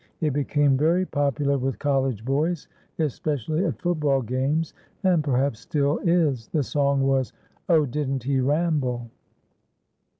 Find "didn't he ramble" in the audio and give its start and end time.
7.85-9.11